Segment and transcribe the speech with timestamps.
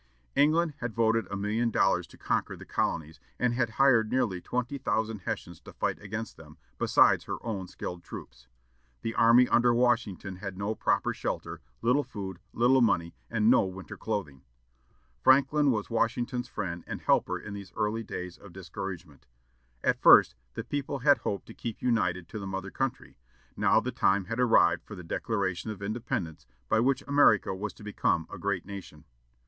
[0.35, 4.79] England had voted a million dollars to conquer the colonies, and had hired nearly twenty
[4.79, 8.47] thousand Hessians to fight against them, besides her own skilled troops.
[9.03, 13.95] The army under Washington had no proper shelter, little food, little money, and no winter
[13.95, 14.41] clothing.
[15.23, 19.27] Franklin was Washington's friend and helper in these early days of discouragement.
[19.83, 23.17] At first the people had hoped to keep united to the mother country;
[23.55, 27.83] now the time had arrived for the Declaration of Independence, by which America was to
[27.83, 29.03] become a great nation.